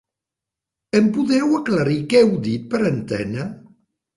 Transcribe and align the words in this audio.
Em 0.99 1.09
podeu 1.17 1.53
aclarir 1.59 1.99
què 2.15 2.25
heu 2.25 2.35
dit 2.49 2.67
per 2.73 2.81
antena? 2.95 3.47